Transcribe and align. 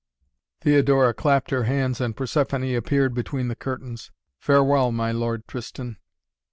Theodora 0.61 1.13
clapped 1.13 1.51
her 1.51 1.65
hands 1.65 2.01
and 2.01 2.17
Persephoné 2.17 2.75
appeared 2.75 3.13
between 3.13 3.49
the 3.49 3.55
curtains. 3.55 4.09
"Farewell, 4.39 4.91
my 4.91 5.11
Lord 5.11 5.47
Tristan. 5.47 5.97